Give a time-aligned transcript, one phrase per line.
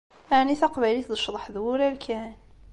[0.37, 2.31] Ɛni taqbaylit d ccdeḥ d wurar kan?